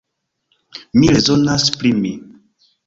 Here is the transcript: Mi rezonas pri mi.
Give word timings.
Mi 1.01 1.11
rezonas 1.19 1.71
pri 1.77 1.95
mi. 2.03 2.17